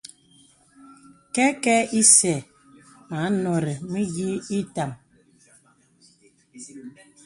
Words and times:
Kɛkɛ̄ 1.33 1.77
isɛ̂ 1.99 2.37
mə 3.07 3.15
anɔ̀rì 3.27 3.73
mə̀yìì 3.91 4.43
ìtām. 4.57 4.91